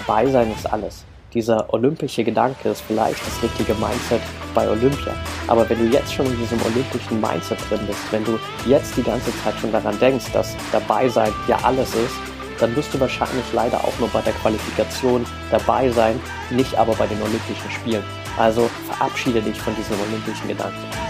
[0.00, 1.04] dabei sein ist alles.
[1.32, 4.20] Dieser olympische Gedanke ist vielleicht das richtige Mindset
[4.52, 5.12] bei Olympia.
[5.46, 9.02] Aber wenn du jetzt schon in diesem olympischen Mindset drin bist, wenn du jetzt die
[9.02, 12.16] ganze Zeit schon daran denkst, dass dabei sein ja alles ist,
[12.58, 17.06] dann wirst du wahrscheinlich leider auch nur bei der Qualifikation dabei sein, nicht aber bei
[17.06, 18.04] den Olympischen Spielen.
[18.36, 21.09] Also verabschiede dich von diesem olympischen Gedanken.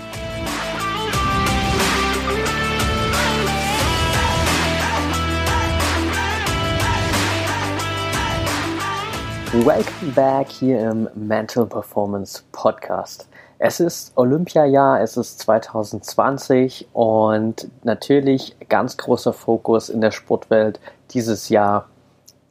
[9.53, 13.27] Welcome back hier im Mental Performance Podcast.
[13.59, 20.79] Es ist Olympiajahr, es ist 2020 und natürlich ganz großer Fokus in der Sportwelt
[21.09, 21.89] dieses Jahr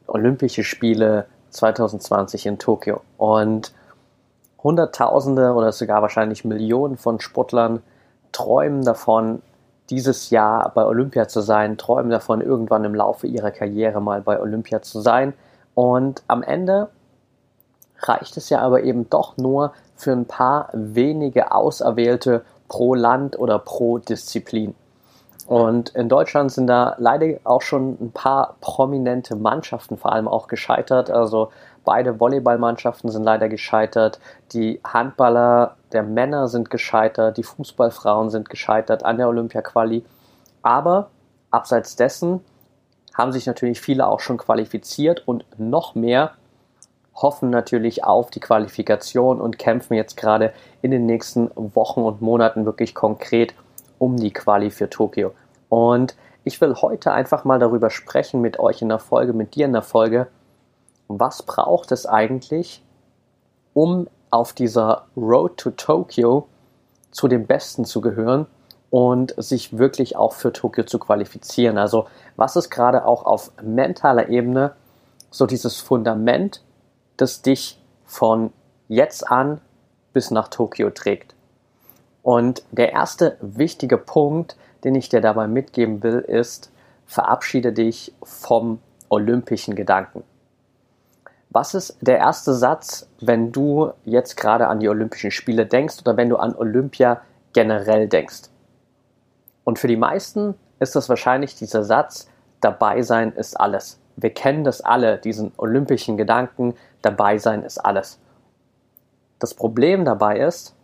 [0.05, 3.01] Olympische Spiele 2020 in Tokio.
[3.17, 3.73] Und
[4.61, 7.81] Hunderttausende oder sogar wahrscheinlich Millionen von Sportlern
[8.31, 9.41] träumen davon,
[9.89, 14.39] dieses Jahr bei Olympia zu sein, träumen davon, irgendwann im Laufe ihrer Karriere mal bei
[14.39, 15.33] Olympia zu sein.
[15.73, 16.89] Und am Ende
[17.99, 23.59] reicht es ja aber eben doch nur für ein paar wenige Auserwählte pro Land oder
[23.59, 24.75] pro Disziplin.
[25.47, 30.47] Und in Deutschland sind da leider auch schon ein paar prominente Mannschaften vor allem auch
[30.47, 31.11] gescheitert.
[31.11, 31.51] Also
[31.83, 34.19] beide Volleyballmannschaften sind leider gescheitert.
[34.53, 37.37] Die Handballer der Männer sind gescheitert.
[37.37, 40.05] Die Fußballfrauen sind gescheitert an der Olympia-Quali.
[40.61, 41.09] Aber
[41.49, 42.39] abseits dessen
[43.13, 46.31] haben sich natürlich viele auch schon qualifiziert und noch mehr
[47.13, 52.65] hoffen natürlich auf die Qualifikation und kämpfen jetzt gerade in den nächsten Wochen und Monaten
[52.65, 53.53] wirklich konkret
[53.99, 55.33] um die Quali für Tokio.
[55.69, 59.65] Und ich will heute einfach mal darüber sprechen mit euch in der Folge, mit dir
[59.65, 60.27] in der Folge,
[61.07, 62.81] was braucht es eigentlich,
[63.73, 66.47] um auf dieser Road to Tokio
[67.11, 68.47] zu den Besten zu gehören
[68.91, 71.79] und sich wirklich auch für Tokio zu qualifizieren.
[71.79, 74.73] Also was ist gerade auch auf mentaler Ebene
[75.31, 76.61] so dieses Fundament,
[77.17, 78.51] das dich von
[78.89, 79.61] jetzt an
[80.13, 81.33] bis nach Tokio trägt.
[82.21, 86.69] Und der erste wichtige Punkt, den ich dir dabei mitgeben will, ist,
[87.05, 88.79] verabschiede dich vom
[89.09, 90.23] olympischen Gedanken.
[91.49, 96.17] Was ist der erste Satz, wenn du jetzt gerade an die Olympischen Spiele denkst oder
[96.17, 97.21] wenn du an Olympia
[97.53, 98.50] generell denkst?
[99.63, 102.27] Und für die meisten ist das wahrscheinlich dieser Satz,
[102.59, 103.99] dabei sein ist alles.
[104.15, 108.19] Wir kennen das alle, diesen olympischen Gedanken, dabei sein ist alles.
[109.39, 110.75] Das Problem dabei ist,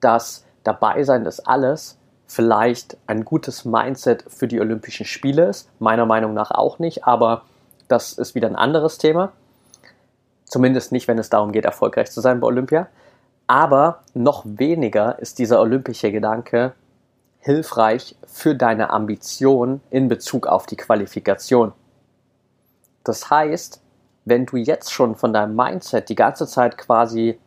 [0.00, 5.68] dass dabei sein ist alles vielleicht ein gutes Mindset für die Olympischen Spiele ist.
[5.78, 7.42] Meiner Meinung nach auch nicht, aber
[7.88, 9.32] das ist wieder ein anderes Thema.
[10.44, 12.88] Zumindest nicht, wenn es darum geht, erfolgreich zu sein bei Olympia.
[13.46, 16.72] Aber noch weniger ist dieser olympische Gedanke
[17.46, 21.72] hilfreich für deine Ambition in Bezug auf die Qualifikation.
[23.04, 23.80] Das heißt,
[24.24, 27.38] wenn du jetzt schon von deinem Mindset die ganze Zeit quasi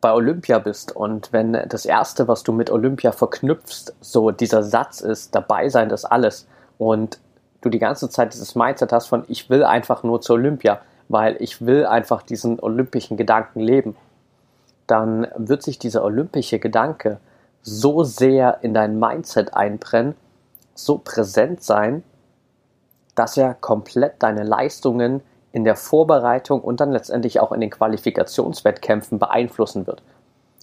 [0.00, 5.00] bei Olympia bist und wenn das erste, was du mit Olympia verknüpfst, so dieser Satz
[5.00, 6.46] ist, dabei sein ist alles
[6.78, 7.18] und
[7.62, 11.34] du die ganze Zeit dieses Mindset hast von ich will einfach nur zur Olympia, weil
[11.40, 13.96] ich will einfach diesen olympischen Gedanken leben,
[14.86, 17.18] dann wird sich dieser olympische Gedanke
[17.62, 20.14] so sehr in dein Mindset einbrennen,
[20.74, 22.02] so präsent sein,
[23.14, 29.18] dass er komplett deine Leistungen in der Vorbereitung und dann letztendlich auch in den Qualifikationswettkämpfen
[29.18, 30.02] beeinflussen wird.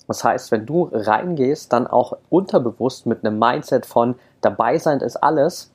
[0.07, 5.17] Das heißt, wenn du reingehst, dann auch unterbewusst mit einem Mindset von dabei sein ist
[5.17, 5.71] alles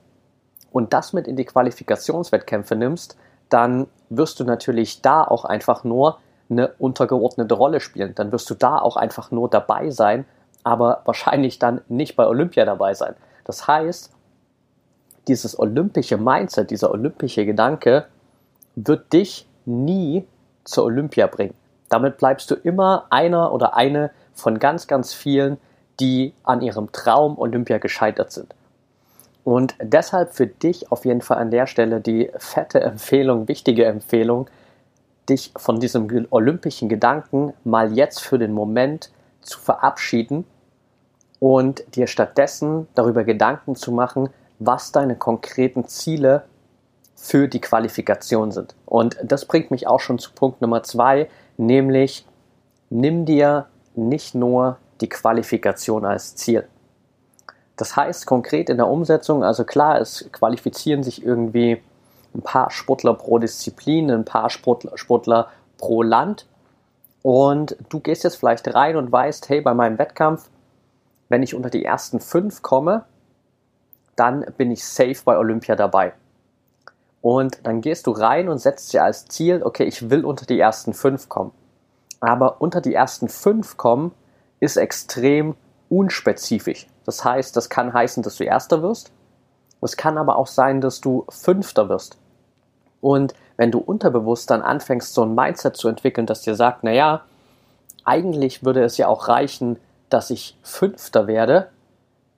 [0.73, 3.17] und das mit in die Qualifikationswettkämpfe nimmst,
[3.49, 6.19] dann wirst du natürlich da auch einfach nur
[6.51, 8.15] eine untergeordnete Rolle spielen.
[8.17, 10.25] Dann wirst du da auch einfach nur dabei sein,
[10.65, 13.15] aber wahrscheinlich dann nicht bei Olympia dabei sein.
[13.45, 14.11] Das heißt,
[15.29, 18.07] dieses olympische Mindset, dieser olympische Gedanke
[18.75, 20.27] wird dich nie
[20.65, 21.55] zur Olympia bringen.
[21.89, 25.59] Damit bleibst du immer einer oder eine von ganz, ganz vielen,
[26.01, 28.55] die an ihrem Traum Olympia gescheitert sind.
[29.45, 34.49] Und deshalb für dich auf jeden Fall an der Stelle die fette Empfehlung, wichtige Empfehlung,
[35.29, 39.11] dich von diesem olympischen Gedanken mal jetzt für den Moment
[39.43, 40.45] zu verabschieden
[41.45, 44.31] und dir stattdessen darüber Gedanken zu machen,
[44.61, 46.45] was deine konkreten Ziele
[47.17, 48.75] für die Qualifikation sind.
[48.87, 52.27] Und das bringt mich auch schon zu Punkt Nummer zwei, nämlich
[52.89, 56.67] nimm dir nicht nur die Qualifikation als Ziel.
[57.77, 61.83] Das heißt konkret in der Umsetzung, also klar, es qualifizieren sich irgendwie
[62.35, 66.47] ein paar Sportler pro Disziplin, ein paar Sportler, Sportler pro Land.
[67.21, 70.49] Und du gehst jetzt vielleicht rein und weißt, hey, bei meinem Wettkampf,
[71.35, 73.07] wenn ich unter die ersten fünf komme,
[74.15, 76.13] dann bin ich safe bei Olympia dabei.
[77.23, 80.61] Und dann gehst du rein und setzt dir als Ziel, okay, ich will unter die
[80.61, 81.51] ersten fünf kommen.
[82.21, 84.13] Aber unter die ersten fünf kommen
[84.61, 85.57] ist extrem
[85.89, 86.87] unspezifisch.
[87.05, 89.11] Das heißt, das kann heißen, dass du Erster wirst.
[89.83, 92.17] Es kann aber auch sein, dass du Fünfter wirst.
[93.01, 97.23] Und wenn du unterbewusst dann anfängst, so ein Mindset zu entwickeln, das dir sagt, naja,
[98.05, 99.81] eigentlich würde es ja auch reichen,
[100.15, 101.71] dass ich Fünfter werde,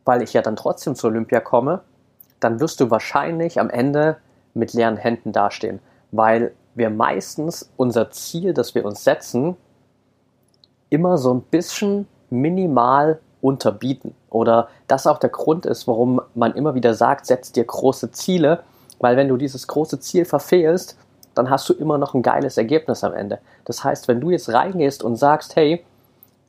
[0.06, 1.82] weil ich ja dann trotzdem zur Olympia komme,
[2.40, 4.16] dann wirst du wahrscheinlich am Ende
[4.54, 5.80] mit leeren Händen dastehen,
[6.10, 9.58] weil wir meistens unser Ziel, das wir uns setzen,
[10.88, 14.14] immer so ein bisschen minimal unterbieten.
[14.30, 18.62] Oder das auch der Grund ist, warum man immer wieder sagt, setz dir große Ziele,
[19.00, 20.96] weil wenn du dieses große Ziel verfehlst,
[21.34, 23.38] dann hast du immer noch ein geiles Ergebnis am Ende.
[23.66, 25.84] Das heißt, wenn du jetzt reingehst und sagst, hey,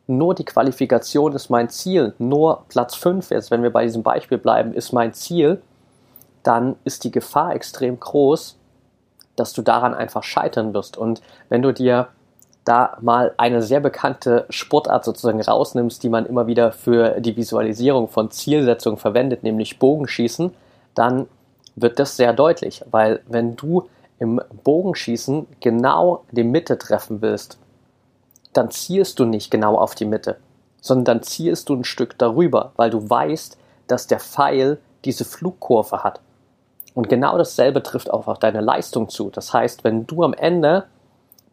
[0.08, 4.38] nur die Qualifikation ist mein Ziel, nur Platz 5, jetzt wenn wir bei diesem Beispiel
[4.38, 5.62] bleiben, ist mein Ziel,
[6.44, 8.58] dann ist die Gefahr extrem groß,
[9.36, 10.98] dass du daran einfach scheitern wirst.
[10.98, 12.08] Und wenn du dir
[12.64, 18.08] da mal eine sehr bekannte Sportart sozusagen rausnimmst, die man immer wieder für die Visualisierung
[18.10, 20.54] von Zielsetzungen verwendet, nämlich Bogenschießen,
[20.96, 21.28] dann
[21.76, 23.88] wird das sehr deutlich, weil wenn du
[24.20, 27.58] im Bogenschießen genau die Mitte treffen willst,
[28.54, 30.38] dann zielst du nicht genau auf die Mitte,
[30.82, 33.58] sondern dann zielst du ein Stück darüber, weil du weißt,
[33.88, 36.20] dass der Pfeil diese Flugkurve hat.
[36.94, 39.30] Und genau dasselbe trifft auch auf deine Leistung zu.
[39.30, 40.86] Das heißt, wenn du am Ende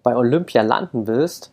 [0.02, 1.52] bei Olympia landen willst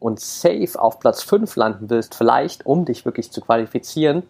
[0.00, 4.22] und safe auf Platz 5 landen willst, vielleicht um dich wirklich zu qualifizieren,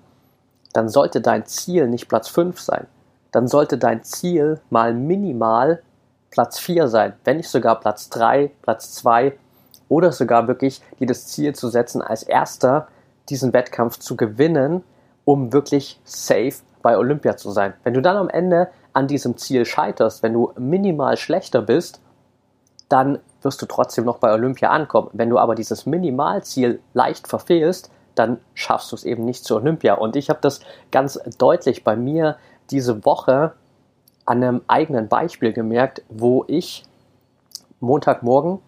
[0.72, 2.86] dann sollte dein Ziel nicht Platz 5 sein.
[3.30, 5.82] Dann sollte dein Ziel mal minimal
[6.30, 9.38] Platz 4 sein, wenn nicht sogar Platz 3, Platz 2
[9.88, 12.88] oder sogar wirklich dir das Ziel zu setzen, als erster
[13.28, 14.82] diesen Wettkampf zu gewinnen,
[15.24, 17.74] um wirklich safe bei Olympia zu sein.
[17.82, 22.00] Wenn du dann am Ende an diesem Ziel scheiterst, wenn du minimal schlechter bist,
[22.88, 25.10] dann wirst du trotzdem noch bei Olympia ankommen.
[25.12, 29.94] Wenn du aber dieses Minimalziel leicht verfehlst, dann schaffst du es eben nicht zur Olympia.
[29.94, 30.60] Und ich habe das
[30.90, 32.36] ganz deutlich bei mir
[32.70, 33.52] diese Woche
[34.24, 36.84] an einem eigenen Beispiel gemerkt, wo ich
[37.80, 38.60] Montagmorgen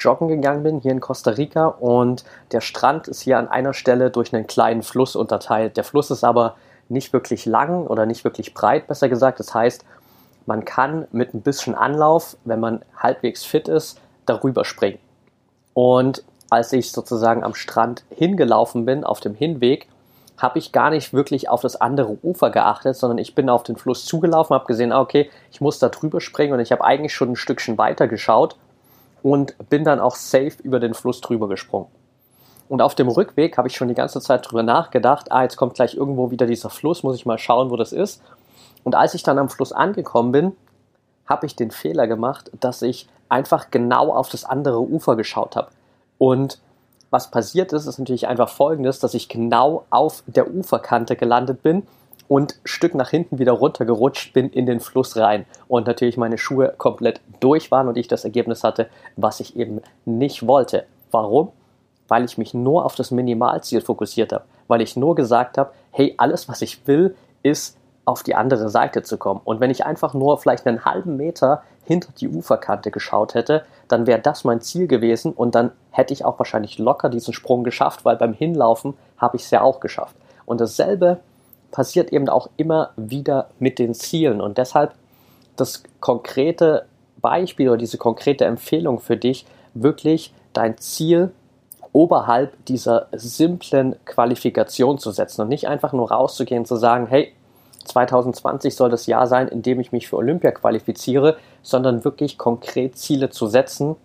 [0.00, 4.10] joggen gegangen bin hier in Costa Rica und der Strand ist hier an einer Stelle
[4.10, 5.76] durch einen kleinen Fluss unterteilt.
[5.76, 6.56] Der Fluss ist aber
[6.88, 9.38] nicht wirklich lang oder nicht wirklich breit, besser gesagt.
[9.38, 9.84] Das heißt,
[10.46, 14.98] man kann mit ein bisschen Anlauf, wenn man halbwegs fit ist, darüber springen.
[15.74, 19.88] Und als ich sozusagen am Strand hingelaufen bin, auf dem Hinweg,
[20.36, 23.76] habe ich gar nicht wirklich auf das andere Ufer geachtet, sondern ich bin auf den
[23.76, 27.14] Fluss zugelaufen, habe gesehen, ah, okay, ich muss da drüber springen und ich habe eigentlich
[27.14, 28.56] schon ein Stückchen weiter geschaut
[29.22, 31.88] und bin dann auch safe über den Fluss drüber gesprungen.
[32.68, 35.74] Und auf dem Rückweg habe ich schon die ganze Zeit drüber nachgedacht, ah, jetzt kommt
[35.74, 38.22] gleich irgendwo wieder dieser Fluss, muss ich mal schauen, wo das ist.
[38.84, 40.52] Und als ich dann am Fluss angekommen bin,
[41.26, 45.70] habe ich den Fehler gemacht, dass ich einfach genau auf das andere Ufer geschaut habe.
[46.18, 46.60] Und
[47.10, 51.86] was passiert ist, ist natürlich einfach folgendes, dass ich genau auf der Uferkante gelandet bin
[52.30, 55.46] und Stück nach hinten wieder runtergerutscht bin in den Fluss rein.
[55.66, 59.82] Und natürlich meine Schuhe komplett durch waren und ich das Ergebnis hatte, was ich eben
[60.04, 60.86] nicht wollte.
[61.10, 61.50] Warum?
[62.06, 64.44] Weil ich mich nur auf das Minimalziel fokussiert habe.
[64.68, 69.02] Weil ich nur gesagt habe, hey, alles, was ich will, ist auf die andere Seite
[69.02, 69.40] zu kommen.
[69.42, 74.06] Und wenn ich einfach nur vielleicht einen halben Meter hinter die Uferkante geschaut hätte, dann
[74.06, 78.04] wäre das mein Ziel gewesen und dann hätte ich auch wahrscheinlich locker diesen Sprung geschafft,
[78.04, 80.14] weil beim Hinlaufen habe ich es ja auch geschafft.
[80.46, 81.18] Und dasselbe
[81.70, 84.94] passiert eben auch immer wieder mit den Zielen und deshalb
[85.56, 86.86] das konkrete
[87.20, 91.32] Beispiel oder diese konkrete Empfehlung für dich, wirklich dein Ziel
[91.92, 97.32] oberhalb dieser simplen Qualifikation zu setzen und nicht einfach nur rauszugehen und zu sagen, hey,
[97.84, 102.96] 2020 soll das Jahr sein, in dem ich mich für Olympia qualifiziere, sondern wirklich konkret
[102.96, 103.96] Ziele zu setzen,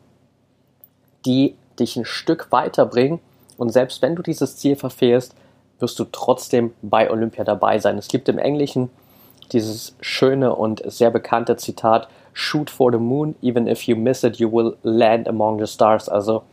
[1.25, 3.19] die dich ein Stück weiterbringen.
[3.57, 5.36] Und selbst wenn du dieses Ziel verfehlst,
[5.79, 7.98] wirst du trotzdem bei Olympia dabei sein.
[7.98, 8.89] Es gibt im Englischen
[9.51, 14.38] dieses schöne und sehr bekannte Zitat, Shoot for the moon, even if you miss it,
[14.38, 16.10] you will land among the stars.
[16.10, 16.44] Also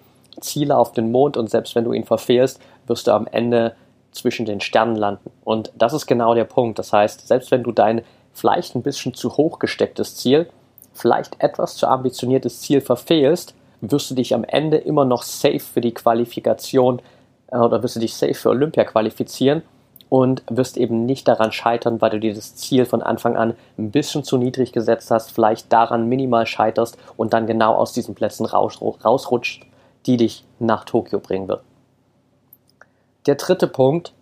[0.40, 3.74] Ziele auf den Mond und selbst wenn du ihn verfehlst, wirst du am Ende
[4.12, 5.30] zwischen den Sternen landen.
[5.44, 6.78] Und das ist genau der Punkt.
[6.78, 8.02] Das heißt, selbst wenn du dein
[8.32, 10.48] vielleicht ein bisschen zu hoch gestecktes Ziel
[10.94, 15.80] vielleicht etwas zu ambitioniertes Ziel verfehlst, wirst du dich am Ende immer noch safe für
[15.80, 17.00] die Qualifikation
[17.52, 19.62] oder wirst du dich safe für Olympia qualifizieren
[20.08, 23.90] und wirst eben nicht daran scheitern, weil du dir das Ziel von Anfang an ein
[23.90, 28.46] bisschen zu niedrig gesetzt hast, vielleicht daran minimal scheiterst und dann genau aus diesen Plätzen
[28.46, 29.64] raus, rausrutscht,
[30.06, 31.62] die dich nach Tokio bringen wird.
[33.26, 34.12] Der dritte Punkt,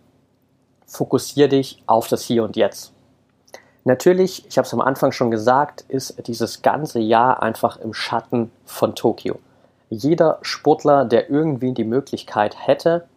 [0.85, 2.93] fokussiere dich auf das Hier und Jetzt.
[3.83, 8.51] Natürlich, ich habe es am Anfang schon gesagt, ist dieses ganze Jahr einfach im Schatten
[8.63, 9.39] von Tokio.
[9.89, 13.07] Jeder Sportler, der irgendwie die Möglichkeit hätte,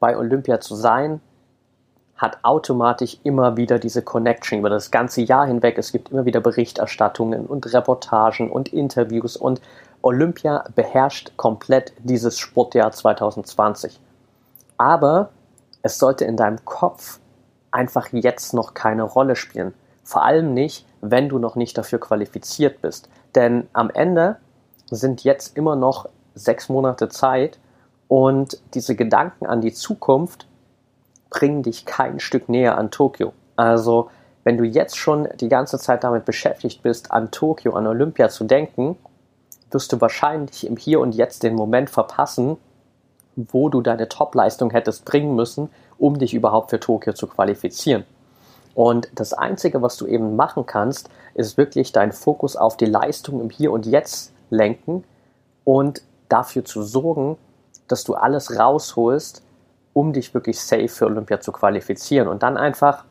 [0.00, 1.20] bei Olympia zu sein,
[2.16, 5.76] hat automatisch immer wieder diese Connection über das ganze Jahr hinweg.
[5.76, 9.60] Es gibt immer wieder Berichterstattungen und Reportagen und Interviews und
[10.02, 14.00] Olympia beherrscht komplett dieses Sportjahr 2020.
[14.78, 15.30] Aber
[15.82, 17.18] es sollte in deinem Kopf
[17.70, 19.74] einfach jetzt noch keine Rolle spielen.
[20.02, 23.08] Vor allem nicht, wenn du noch nicht dafür qualifiziert bist.
[23.34, 24.36] Denn am Ende
[24.90, 27.58] sind jetzt immer noch sechs Monate Zeit
[28.08, 30.46] und diese Gedanken an die Zukunft
[31.30, 33.32] bringen dich kein Stück näher an Tokio.
[33.56, 34.10] Also,
[34.44, 38.44] wenn du jetzt schon die ganze Zeit damit beschäftigt bist, an Tokio, an Olympia zu
[38.44, 38.96] denken,
[39.70, 42.56] wirst du wahrscheinlich im Hier und Jetzt den Moment verpassen,
[43.34, 48.04] wo du deine Topleistung hättest bringen müssen, um dich überhaupt für Tokio zu qualifizieren.
[48.74, 53.40] Und das Einzige, was du eben machen kannst, ist wirklich deinen Fokus auf die Leistung
[53.40, 55.04] im Hier und Jetzt lenken
[55.64, 57.36] und dafür zu sorgen,
[57.88, 59.42] dass du alles rausholst,
[59.92, 62.28] um dich wirklich safe für Olympia zu qualifizieren.
[62.28, 63.04] Und dann einfach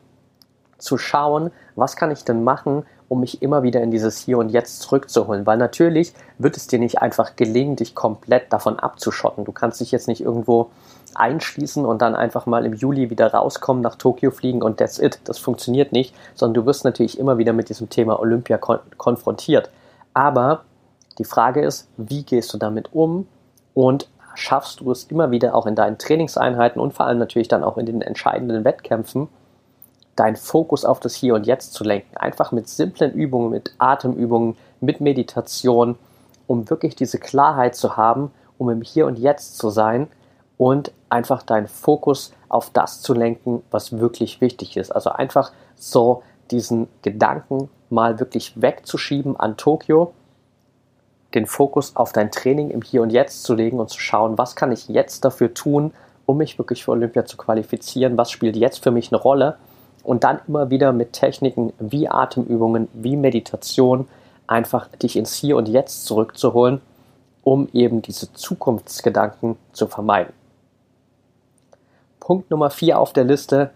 [0.78, 4.50] zu schauen, was kann ich denn machen, um mich immer wieder in dieses Hier und
[4.50, 5.46] Jetzt zurückzuholen.
[5.46, 9.44] Weil natürlich wird es dir nicht einfach gelingen, dich komplett davon abzuschotten.
[9.44, 10.70] Du kannst dich jetzt nicht irgendwo
[11.14, 15.20] einschließen und dann einfach mal im Juli wieder rauskommen, nach Tokio fliegen und that's it.
[15.24, 19.70] Das funktioniert nicht, sondern du wirst natürlich immer wieder mit diesem Thema Olympia kon konfrontiert.
[20.14, 20.64] Aber
[21.18, 23.26] die Frage ist, wie gehst du damit um
[23.74, 27.64] und schaffst du es immer wieder auch in deinen Trainingseinheiten und vor allem natürlich dann
[27.64, 29.28] auch in den entscheidenden Wettkämpfen,
[30.14, 32.16] deinen Fokus auf das Hier und Jetzt zu lenken.
[32.16, 35.96] Einfach mit simplen Übungen, mit Atemübungen, mit Meditation,
[36.46, 40.08] um wirklich diese Klarheit zu haben, um im Hier und Jetzt zu sein
[40.56, 44.90] und einfach deinen Fokus auf das zu lenken, was wirklich wichtig ist.
[44.90, 50.12] Also einfach so diesen Gedanken mal wirklich wegzuschieben an Tokio,
[51.34, 54.56] den Fokus auf dein Training im Hier und Jetzt zu legen und zu schauen, was
[54.56, 55.92] kann ich jetzt dafür tun,
[56.24, 59.56] um mich wirklich für Olympia zu qualifizieren, was spielt jetzt für mich eine Rolle
[60.02, 64.08] und dann immer wieder mit Techniken wie Atemübungen, wie Meditation
[64.46, 66.80] einfach dich ins Hier und Jetzt zurückzuholen,
[67.42, 70.32] um eben diese Zukunftsgedanken zu vermeiden.
[72.20, 73.70] Punkt Nummer vier auf der Liste,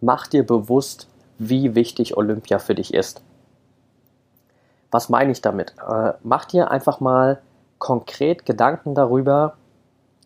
[0.00, 1.08] mach dir bewusst,
[1.38, 3.22] wie wichtig Olympia für dich ist.
[4.94, 5.74] Was meine ich damit?
[5.90, 7.42] Äh, mach dir einfach mal
[7.78, 9.54] konkret Gedanken darüber,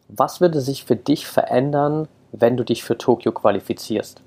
[0.09, 4.21] was würde sich für dich verändern, wenn du dich für Tokio qualifizierst.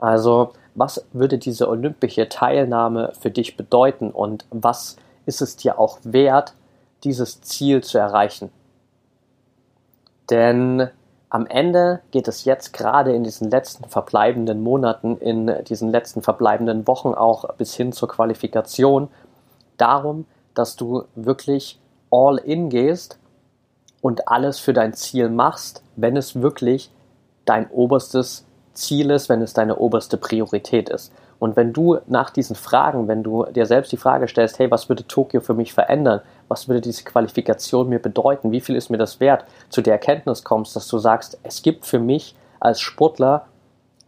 [0.00, 4.96] Also, was würde diese olympische Teilnahme für dich bedeuten und was
[5.26, 6.54] ist es dir auch wert,
[7.04, 8.50] dieses Ziel zu erreichen?
[10.28, 10.90] Denn
[11.30, 16.88] am Ende geht es jetzt gerade in diesen letzten verbleibenden Monaten, in diesen letzten verbleibenden
[16.88, 19.08] Wochen auch bis hin zur Qualifikation
[19.76, 23.18] darum, dass du wirklich all in gehst
[24.00, 26.90] und alles für dein Ziel machst, wenn es wirklich
[27.44, 31.12] dein oberstes Ziel ist, wenn es deine oberste Priorität ist.
[31.38, 34.88] Und wenn du nach diesen Fragen, wenn du dir selbst die Frage stellst, hey, was
[34.88, 36.20] würde Tokio für mich verändern?
[36.48, 38.52] Was würde diese Qualifikation mir bedeuten?
[38.52, 39.44] Wie viel ist mir das wert?
[39.68, 43.46] Zu der Erkenntnis kommst, dass du sagst, es gibt für mich als Sportler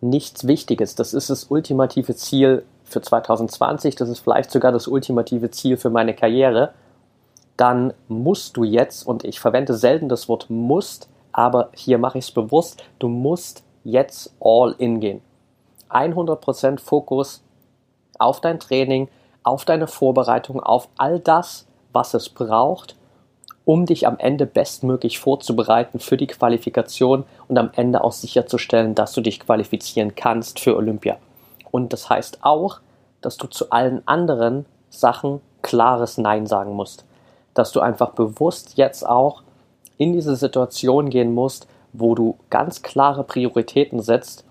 [0.00, 0.94] nichts Wichtiges.
[0.94, 3.94] Das ist das ultimative Ziel für 2020.
[3.96, 6.72] Das ist vielleicht sogar das ultimative Ziel für meine Karriere.
[7.56, 12.26] Dann musst du jetzt, und ich verwende selten das Wort musst, aber hier mache ich
[12.26, 15.20] es bewusst, du musst jetzt all in gehen.
[15.90, 17.42] 100% Fokus
[18.18, 19.08] auf dein Training,
[19.42, 22.96] auf deine Vorbereitung, auf all das, was es braucht,
[23.64, 29.12] um dich am Ende bestmöglich vorzubereiten für die Qualifikation und am Ende auch sicherzustellen, dass
[29.12, 31.18] du dich qualifizieren kannst für Olympia.
[31.70, 32.80] Und das heißt auch,
[33.20, 37.04] dass du zu allen anderen Sachen klares Nein sagen musst.
[37.54, 39.42] Dass du einfach bewusst jetzt auch
[39.98, 44.46] in diese Situation gehen musst, wo du ganz klare Prioritäten setzt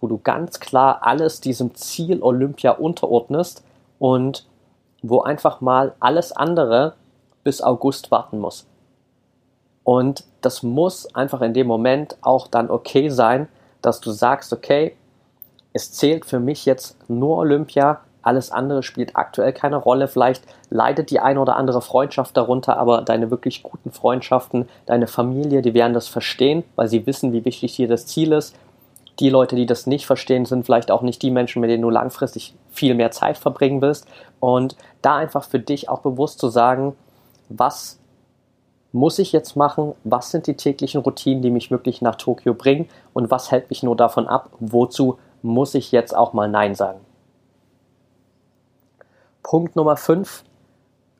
[0.00, 3.64] wo du ganz klar alles diesem Ziel Olympia unterordnest
[3.98, 4.46] und
[5.02, 6.94] wo einfach mal alles andere
[7.44, 8.66] bis August warten muss.
[9.84, 13.48] Und das muss einfach in dem Moment auch dann okay sein,
[13.80, 14.96] dass du sagst, okay,
[15.78, 20.08] es zählt für mich jetzt nur Olympia, Alles andere spielt aktuell keine Rolle.
[20.08, 25.62] Vielleicht leidet die eine oder andere Freundschaft darunter, aber deine wirklich guten Freundschaften, deine Familie,
[25.62, 28.54] die werden das verstehen, weil sie wissen, wie wichtig dir das Ziel ist.
[29.20, 31.90] Die Leute, die das nicht verstehen, sind vielleicht auch nicht die Menschen, mit denen du
[31.90, 34.06] langfristig viel mehr Zeit verbringen willst.
[34.40, 36.96] Und da einfach für dich auch bewusst zu sagen,
[37.48, 37.98] was
[38.92, 39.94] muss ich jetzt machen?
[40.04, 42.88] Was sind die täglichen Routinen, die mich wirklich nach Tokio bringen?
[43.12, 44.50] Und was hält mich nur davon ab?
[44.60, 47.00] Wozu muss ich jetzt auch mal Nein sagen?
[49.42, 50.44] Punkt Nummer 5.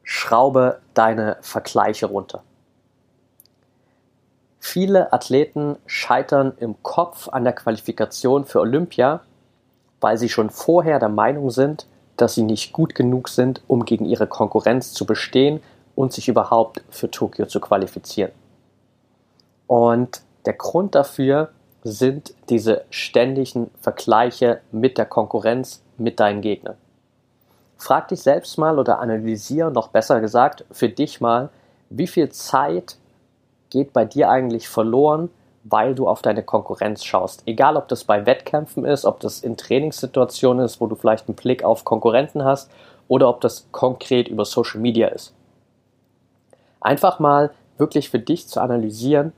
[0.03, 2.43] Schraube deine Vergleiche runter.
[4.59, 9.21] Viele Athleten scheitern im Kopf an der Qualifikation für Olympia,
[10.01, 14.05] weil sie schon vorher der Meinung sind, dass sie nicht gut genug sind, um gegen
[14.05, 15.63] ihre Konkurrenz zu bestehen
[15.95, 18.33] und sich überhaupt für Tokio zu qualifizieren.
[19.67, 21.51] Und der Grund dafür
[21.85, 26.77] sind diese ständigen Vergleiche mit der Konkurrenz, mit deinen Gegnern.
[27.77, 31.49] Frag dich selbst mal oder analysiere noch besser gesagt für dich mal,
[31.91, 32.97] wie viel Zeit
[33.71, 35.31] geht bei dir eigentlich verloren,
[35.65, 37.43] weil du auf deine Konkurrenz schaust.
[37.47, 41.37] Egal, ob das bei Wettkämpfen ist, ob das in Trainingssituationen ist, wo du vielleicht einen
[41.37, 42.71] Blick auf Konkurrenten hast
[43.07, 45.35] oder ob das konkret über Social Media ist
[46.81, 49.33] einfach mal wirklich für dich zu analysieren,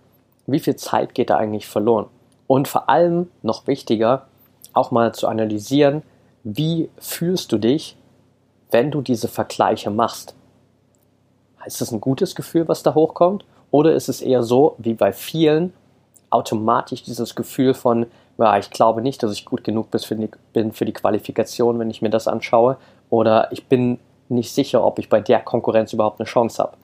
[0.47, 2.06] wie viel Zeit geht da eigentlich verloren.
[2.50, 4.26] Und vor allem noch wichtiger,
[4.73, 6.02] auch mal zu analysieren,
[6.42, 7.97] wie fühlst du dich,
[8.73, 10.35] wenn du diese Vergleiche machst.
[11.64, 13.45] Ist es ein gutes Gefühl, was da hochkommt?
[13.71, 15.73] Oder ist es eher so, wie bei vielen,
[16.28, 19.87] automatisch dieses Gefühl von, ja, ich glaube nicht, dass ich gut genug
[20.52, 22.78] bin für die Qualifikation, wenn ich mir das anschaue,
[23.11, 26.76] oder ich bin nicht sicher, ob ich bei der Konkurrenz überhaupt eine Chance habe.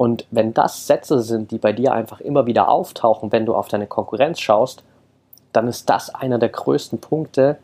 [0.00, 3.68] Und wenn das Sätze sind, die bei dir einfach immer wieder auftauchen, wenn du auf
[3.68, 4.82] deine Konkurrenz schaust,
[5.52, 7.58] dann ist das einer der größten Punkte,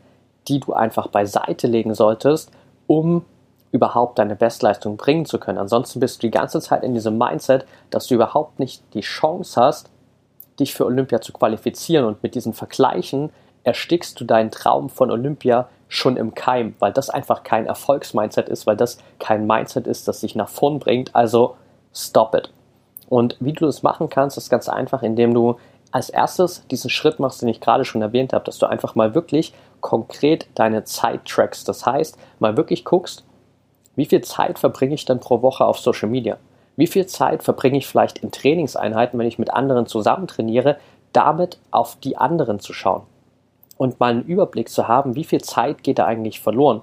[0.47, 2.51] die du einfach beiseite legen solltest,
[2.85, 3.25] um
[3.71, 5.57] überhaupt deine Bestleistung bringen zu können.
[5.57, 9.59] Ansonsten bist du die ganze Zeit in diesem Mindset, dass du überhaupt nicht die Chance
[9.59, 9.89] hast,
[10.59, 12.05] dich für Olympia zu qualifizieren.
[12.05, 13.31] Und mit diesen Vergleichen
[13.63, 18.67] erstickst du deinen Traum von Olympia schon im Keim, weil das einfach kein Erfolgsmindset ist,
[18.67, 21.15] weil das kein Mindset ist, das dich nach vorn bringt.
[21.15, 21.55] Also
[21.97, 22.51] Stop it.
[23.09, 25.57] Und wie du das machen kannst, ist ganz einfach, indem du
[25.91, 29.15] als erstes diesen Schritt machst, den ich gerade schon erwähnt habe, dass du einfach mal
[29.15, 31.67] wirklich konkret deine Zeit trackst.
[31.67, 33.23] Das heißt, mal wirklich guckst,
[33.95, 36.37] wie viel Zeit verbringe ich dann pro Woche auf Social Media?
[36.75, 40.77] Wie viel Zeit verbringe ich vielleicht in Trainingseinheiten, wenn ich mit anderen zusammen trainiere,
[41.13, 43.03] damit auf die anderen zu schauen?
[43.77, 46.81] Und mal einen Überblick zu haben, wie viel Zeit geht da eigentlich verloren?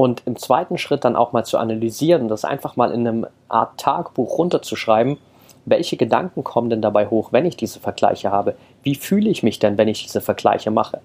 [0.00, 3.78] Und im zweiten Schritt dann auch mal zu analysieren, das einfach mal in einem Art
[3.78, 5.18] Tagebuch runterzuschreiben,
[5.66, 8.56] welche Gedanken kommen denn dabei hoch, wenn ich diese Vergleiche habe?
[8.82, 11.02] Wie fühle ich mich denn, wenn ich diese Vergleiche mache?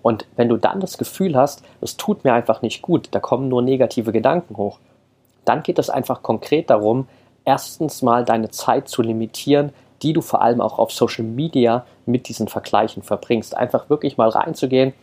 [0.00, 3.48] Und wenn du dann das Gefühl hast, es tut mir einfach nicht gut, da kommen
[3.48, 4.78] nur negative Gedanken hoch,
[5.44, 7.08] dann geht es einfach konkret darum,
[7.44, 12.26] erstens mal deine Zeit zu limitieren, die du vor allem auch auf Social Media mit
[12.26, 13.54] diesen Vergleichen verbringst.
[13.54, 14.94] Einfach wirklich mal reinzugehen,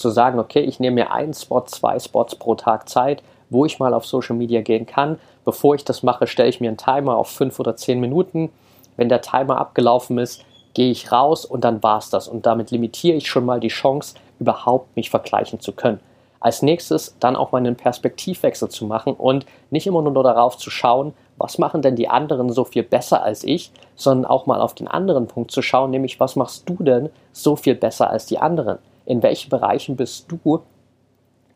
[0.00, 3.78] zu sagen, okay, ich nehme mir einen Spot, zwei Spots pro Tag Zeit, wo ich
[3.78, 5.18] mal auf Social Media gehen kann.
[5.44, 8.50] Bevor ich das mache, stelle ich mir einen Timer auf fünf oder zehn Minuten.
[8.96, 12.28] Wenn der Timer abgelaufen ist, gehe ich raus und dann war es das.
[12.28, 16.00] Und damit limitiere ich schon mal die Chance, überhaupt mich vergleichen zu können.
[16.38, 20.70] Als nächstes dann auch mal einen Perspektivwechsel zu machen und nicht immer nur darauf zu
[20.70, 24.74] schauen, was machen denn die anderen so viel besser als ich, sondern auch mal auf
[24.74, 28.38] den anderen Punkt zu schauen, nämlich was machst du denn so viel besser als die
[28.38, 28.78] anderen?
[29.10, 30.62] In welchen Bereichen bist du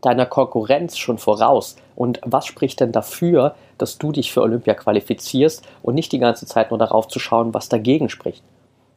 [0.00, 1.76] deiner Konkurrenz schon voraus?
[1.94, 6.46] Und was spricht denn dafür, dass du dich für Olympia qualifizierst und nicht die ganze
[6.46, 8.42] Zeit nur darauf zu schauen, was dagegen spricht?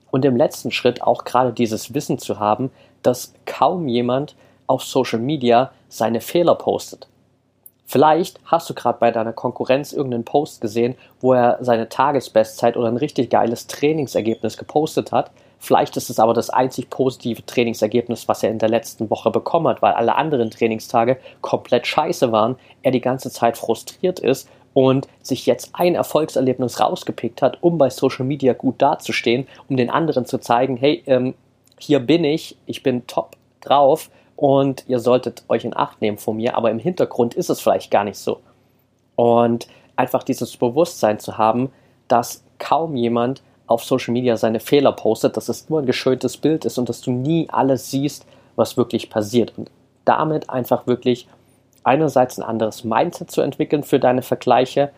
[0.09, 2.71] Und im letzten Schritt auch gerade dieses Wissen zu haben,
[3.03, 7.07] dass kaum jemand auf Social Media seine Fehler postet.
[7.85, 12.87] Vielleicht hast du gerade bei deiner Konkurrenz irgendeinen Post gesehen, wo er seine Tagesbestzeit oder
[12.87, 18.43] ein richtig geiles Trainingsergebnis gepostet hat, Vielleicht ist es aber das einzig positive Trainingsergebnis, was
[18.43, 22.91] er in der letzten Woche bekommen hat, weil alle anderen Trainingstage komplett scheiße waren, er
[22.91, 28.25] die ganze Zeit frustriert ist und sich jetzt ein Erfolgserlebnis rausgepickt hat, um bei Social
[28.25, 31.33] Media gut dazustehen, um den anderen zu zeigen, hey, ähm,
[31.79, 36.37] hier bin ich, ich bin top drauf und ihr solltet euch in Acht nehmen von
[36.37, 38.39] mir, aber im Hintergrund ist es vielleicht gar nicht so.
[39.15, 41.71] Und einfach dieses Bewusstsein zu haben,
[42.07, 46.65] dass kaum jemand auf Social Media seine Fehler postet, dass es nur ein geschöntes Bild
[46.65, 48.25] ist und dass du nie alles siehst,
[48.55, 49.53] was wirklich passiert.
[49.57, 49.69] Und
[50.05, 51.27] damit einfach wirklich
[51.83, 54.91] einerseits ein anderes Mindset zu entwickeln für deine Vergleiche,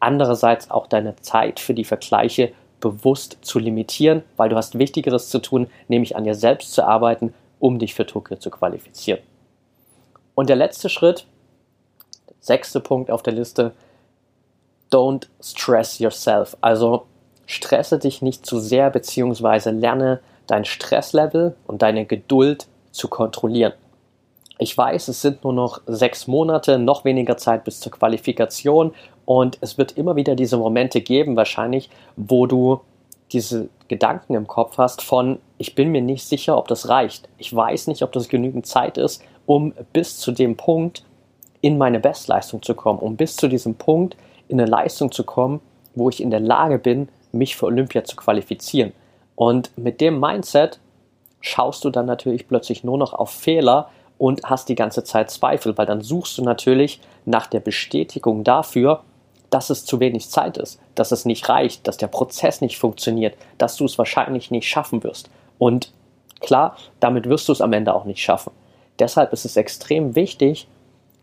[0.00, 5.38] andererseits auch deine Zeit für die Vergleiche bewusst zu limitieren, weil du hast Wichtigeres zu
[5.38, 9.20] tun, nämlich an dir selbst zu arbeiten, um dich für Tokio zu qualifizieren.
[10.34, 11.26] Und der letzte Schritt,
[12.40, 13.72] Sechster Punkt auf der Liste,
[14.92, 16.56] don't stress yourself.
[16.60, 17.06] Also
[17.46, 23.72] stresse dich nicht zu sehr, beziehungsweise lerne dein Stresslevel und deine Geduld zu kontrollieren.
[24.58, 29.58] Ich weiß, es sind nur noch sechs Monate, noch weniger Zeit bis zur Qualifikation und
[29.60, 32.80] es wird immer wieder diese Momente geben, wahrscheinlich, wo du
[33.32, 37.28] diese Gedanken im Kopf hast von, ich bin mir nicht sicher, ob das reicht.
[37.38, 41.04] Ich weiß nicht, ob das genügend Zeit ist, um bis zu dem Punkt
[41.60, 44.16] in meine Bestleistung zu kommen, um bis zu diesem Punkt
[44.48, 45.60] in eine Leistung zu kommen,
[45.94, 48.92] wo ich in der Lage bin, mich für Olympia zu qualifizieren.
[49.36, 50.78] Und mit dem Mindset
[51.40, 55.76] schaust du dann natürlich plötzlich nur noch auf Fehler und hast die ganze Zeit Zweifel,
[55.76, 59.02] weil dann suchst du natürlich nach der Bestätigung dafür,
[59.50, 63.36] dass es zu wenig Zeit ist, dass es nicht reicht, dass der Prozess nicht funktioniert,
[63.58, 65.30] dass du es wahrscheinlich nicht schaffen wirst.
[65.58, 65.92] Und
[66.40, 68.52] klar, damit wirst du es am Ende auch nicht schaffen.
[68.98, 70.66] Deshalb ist es extrem wichtig,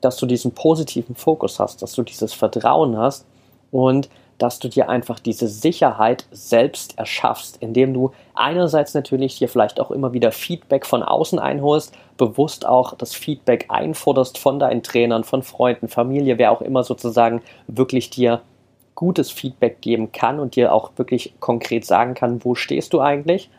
[0.01, 3.25] dass du diesen positiven Fokus hast, dass du dieses Vertrauen hast
[3.71, 9.79] und dass du dir einfach diese Sicherheit selbst erschaffst, indem du einerseits natürlich dir vielleicht
[9.79, 15.23] auch immer wieder Feedback von außen einholst, bewusst auch das Feedback einforderst von deinen Trainern,
[15.23, 18.41] von Freunden, Familie, wer auch immer sozusagen wirklich dir
[18.95, 23.49] gutes Feedback geben kann und dir auch wirklich konkret sagen kann, wo stehst du eigentlich.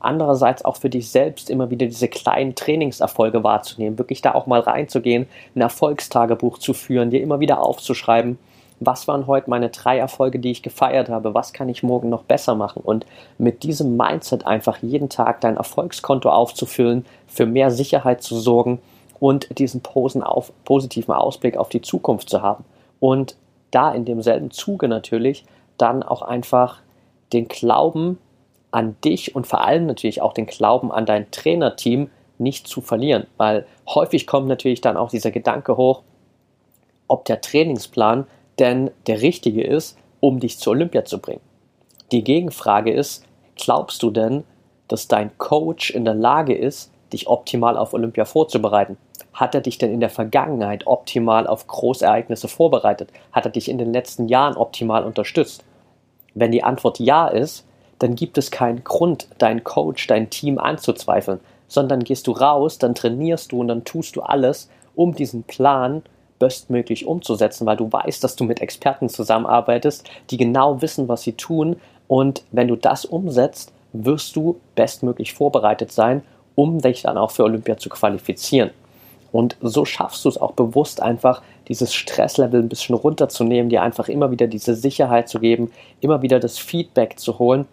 [0.00, 4.60] Andererseits auch für dich selbst immer wieder diese kleinen Trainingserfolge wahrzunehmen, wirklich da auch mal
[4.60, 8.38] reinzugehen, ein Erfolgstagebuch zu führen, dir immer wieder aufzuschreiben,
[8.80, 12.22] was waren heute meine drei Erfolge, die ich gefeiert habe, was kann ich morgen noch
[12.22, 12.82] besser machen?
[12.84, 13.06] Und
[13.38, 18.80] mit diesem Mindset einfach jeden Tag dein Erfolgskonto aufzufüllen, für mehr Sicherheit zu sorgen
[19.20, 22.64] und diesen auf, positiven Ausblick auf die Zukunft zu haben.
[23.00, 23.36] Und
[23.70, 25.44] da in demselben Zuge natürlich
[25.76, 26.80] dann auch einfach
[27.32, 28.18] den Glauben
[28.70, 33.26] an dich und vor allem natürlich auch den Glauben an dein Trainerteam nicht zu verlieren,
[33.36, 36.02] weil häufig kommt natürlich dann auch dieser Gedanke hoch,
[37.08, 38.26] ob der Trainingsplan
[38.58, 41.40] denn der richtige ist, um dich zur Olympia zu bringen.
[42.12, 43.24] Die Gegenfrage ist,
[43.56, 44.44] glaubst du denn,
[44.88, 48.96] dass dein Coach in der Lage ist, dich optimal auf Olympia vorzubereiten?
[49.32, 53.10] Hat er dich denn in der Vergangenheit optimal auf Großereignisse vorbereitet?
[53.32, 55.64] Hat er dich in den letzten Jahren optimal unterstützt?
[56.34, 57.66] Wenn die Antwort ja ist,
[57.98, 62.94] dann gibt es keinen Grund, deinen Coach, dein Team anzuzweifeln, sondern gehst du raus, dann
[62.94, 66.02] trainierst du und dann tust du alles, um diesen Plan
[66.38, 71.32] bestmöglich umzusetzen, weil du weißt, dass du mit Experten zusammenarbeitest, die genau wissen, was sie
[71.32, 71.76] tun.
[72.06, 76.22] Und wenn du das umsetzt, wirst du bestmöglich vorbereitet sein,
[76.54, 78.70] um dich dann auch für Olympia zu qualifizieren.
[79.30, 84.08] Und so schaffst du es auch bewusst einfach, dieses Stresslevel ein bisschen runterzunehmen, dir einfach
[84.08, 85.70] immer wieder diese Sicherheit zu geben,
[86.00, 87.66] immer wieder das Feedback zu holen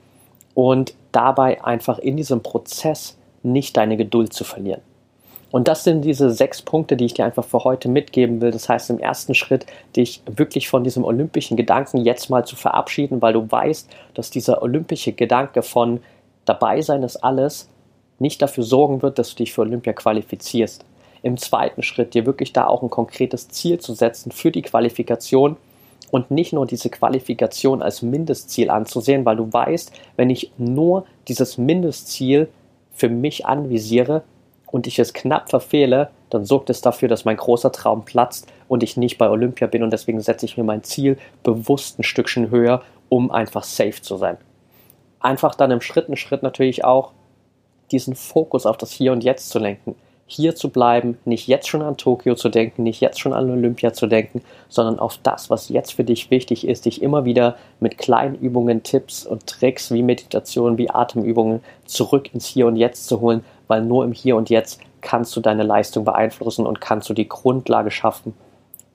[0.54, 4.82] und dabei einfach in diesem Prozess nicht deine Geduld zu verlieren.
[5.56, 8.52] Und das sind diese sechs Punkte, die ich dir einfach für heute mitgeben will.
[8.52, 9.66] Das heißt, im ersten Schritt,
[9.96, 14.62] dich wirklich von diesem olympischen Gedanken jetzt mal zu verabschieden, weil du weißt, dass dieser
[14.62, 16.02] olympische Gedanke von
[16.44, 17.70] dabei sein ist alles
[18.20, 20.84] nicht dafür sorgen wird, dass du dich für Olympia qualifizierst.
[21.24, 25.56] Im zweiten Schritt, dir wirklich da auch ein konkretes Ziel zu setzen für die Qualifikation
[26.12, 31.58] und nicht nur diese Qualifikation als Mindestziel anzusehen, weil du weißt, wenn ich nur dieses
[31.58, 32.50] Mindestziel
[32.92, 34.24] für mich anvisiere,
[34.76, 38.84] und ich es knapp verfehle, dann sorgt es dafür, dass mein großer Traum platzt und
[38.84, 42.50] ich nicht bei Olympia bin und deswegen setze ich mir mein Ziel bewusst ein Stückchen
[42.50, 44.36] höher, um einfach safe zu sein.
[45.22, 47.14] Einfach dann im Schritt ein Schritt natürlich auch
[47.94, 49.96] diesen Fokus auf das Hier und Jetzt zu lenken.
[50.28, 53.94] Hier zu bleiben, nicht jetzt schon an Tokio zu denken, nicht jetzt schon an Olympia
[53.94, 57.98] zu denken, sondern auf das, was jetzt für dich wichtig ist, dich immer wieder mit
[57.98, 63.22] kleinen Übungen, Tipps und Tricks wie Meditation, wie Atemübungen zurück ins Hier und Jetzt zu
[63.22, 67.14] holen, weil nur im Hier und Jetzt kannst du deine Leistung beeinflussen und kannst du
[67.14, 68.34] die Grundlage schaffen,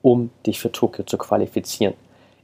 [0.01, 1.93] um dich für Tokio zu qualifizieren.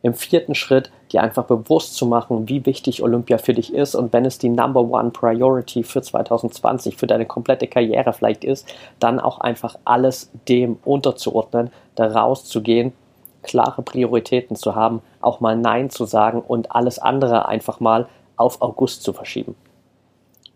[0.03, 4.13] Im vierten Schritt dir einfach bewusst zu machen, wie wichtig Olympia für dich ist und
[4.13, 9.19] wenn es die Number One Priority für 2020, für deine komplette Karriere vielleicht ist, dann
[9.19, 12.93] auch einfach alles dem unterzuordnen, da rauszugehen,
[13.41, 18.61] klare Prioritäten zu haben, auch mal Nein zu sagen und alles andere einfach mal auf
[18.61, 19.55] August zu verschieben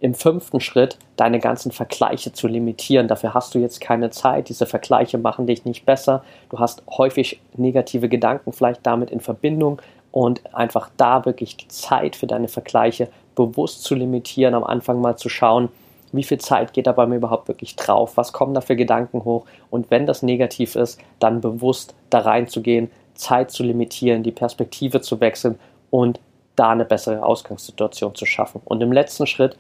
[0.01, 3.07] im fünften Schritt deine ganzen Vergleiche zu limitieren.
[3.07, 4.49] Dafür hast du jetzt keine Zeit.
[4.49, 6.23] Diese Vergleiche machen dich nicht besser.
[6.49, 9.79] Du hast häufig negative Gedanken vielleicht damit in Verbindung
[10.11, 15.17] und einfach da wirklich die Zeit für deine Vergleiche bewusst zu limitieren, am Anfang mal
[15.17, 15.69] zu schauen,
[16.11, 19.23] wie viel Zeit geht da bei mir überhaupt wirklich drauf, was kommen da für Gedanken
[19.23, 24.99] hoch und wenn das negativ ist, dann bewusst da reinzugehen, Zeit zu limitieren, die Perspektive
[24.99, 25.57] zu wechseln
[25.89, 26.19] und
[26.57, 28.61] da eine bessere Ausgangssituation zu schaffen.
[28.65, 29.57] Und im letzten Schritt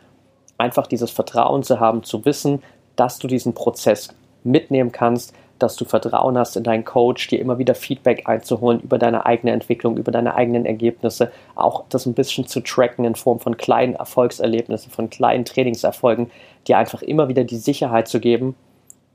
[0.61, 2.61] einfach dieses Vertrauen zu haben, zu wissen,
[2.95, 4.09] dass du diesen Prozess
[4.43, 8.97] mitnehmen kannst, dass du Vertrauen hast in deinen Coach, dir immer wieder Feedback einzuholen über
[8.97, 13.39] deine eigene Entwicklung, über deine eigenen Ergebnisse, auch das ein bisschen zu tracken in Form
[13.39, 16.31] von kleinen Erfolgserlebnissen, von kleinen Trainingserfolgen,
[16.67, 18.55] dir einfach immer wieder die Sicherheit zu geben,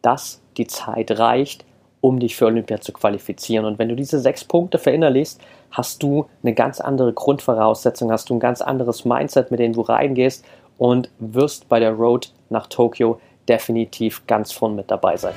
[0.03, 1.65] dass die Zeit reicht,
[2.01, 3.65] um dich für Olympia zu qualifizieren.
[3.65, 5.41] Und wenn du diese sechs Punkte verinnerlichst,
[5.73, 9.81] hast du eine ganz andere Grundvoraussetzung, hast du ein ganz anderes Mindset, mit dem du
[9.81, 10.45] reingehst
[10.79, 15.35] und wirst bei der Road nach Tokio definitiv ganz vorn mit dabei sein.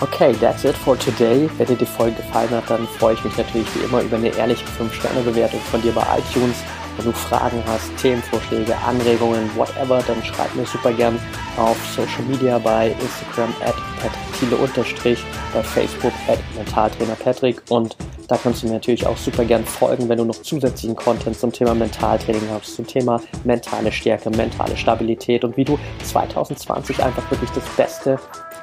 [0.00, 1.48] Okay, that's it for today.
[1.56, 4.28] Wenn dir die Folge gefallen hat, dann freue ich mich natürlich wie immer über eine
[4.28, 6.62] ehrliche 5-Sterne-Bewertung von dir bei iTunes.
[6.96, 11.18] Wenn du Fragen hast, Themenvorschläge, Anregungen, whatever, dann schreib mir super gern
[11.56, 14.56] auf Social Media bei Instagram at patrickthiele
[15.54, 17.96] bei Facebook at Mentaltrainer Patrick und
[18.28, 21.52] da kannst du mir natürlich auch super gern folgen, wenn du noch zusätzlichen Content zum
[21.52, 27.50] Thema Mentaltraining hast, zum Thema mentale Stärke, mentale Stabilität und wie du 2020 einfach wirklich
[27.50, 28.18] das Beste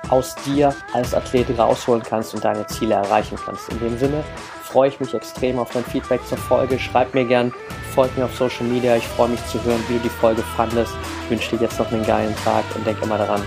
[0.09, 3.69] aus dir als Athlet rausholen kannst und deine Ziele erreichen kannst.
[3.69, 4.23] In dem Sinne
[4.63, 6.77] freue ich mich extrem auf dein Feedback zur Folge.
[6.77, 7.53] Schreib mir gern,
[7.93, 8.97] folg mir auf Social Media.
[8.97, 10.93] Ich freue mich zu hören, wie du die Folge fandest.
[11.23, 13.41] Ich wünsche dir jetzt noch einen geilen Tag und denke immer daran,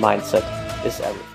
[0.00, 0.44] Mindset
[0.84, 1.31] is everything.